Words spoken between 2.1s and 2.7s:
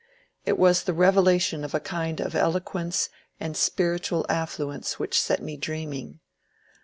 of elo